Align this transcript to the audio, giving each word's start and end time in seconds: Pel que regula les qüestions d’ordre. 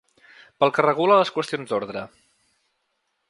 Pel 0.63 0.71
que 0.77 0.85
regula 0.85 1.17
les 1.19 1.31
qüestions 1.37 1.73
d’ordre. 1.73 2.05